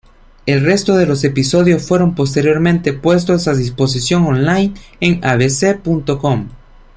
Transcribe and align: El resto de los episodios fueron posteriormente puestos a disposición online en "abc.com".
El 0.47 0.65
resto 0.65 0.95
de 0.95 1.05
los 1.05 1.23
episodios 1.23 1.83
fueron 1.87 2.15
posteriormente 2.15 2.91
puestos 2.91 3.47
a 3.47 3.53
disposición 3.53 4.25
online 4.25 4.73
en 4.99 5.23
"abc.com". 5.23 6.47